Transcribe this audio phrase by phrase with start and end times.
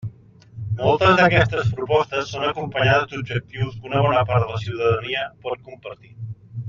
[0.77, 6.13] Moltes d'aquestes propostes són acompanyades d'objectius que una bona part de la ciutadania pot compartir.